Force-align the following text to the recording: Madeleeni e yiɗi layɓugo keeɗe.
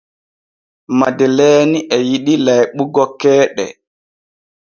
Madeleeni 0.99 1.79
e 1.95 1.97
yiɗi 2.09 2.33
layɓugo 2.45 3.03
keeɗe. 3.19 3.65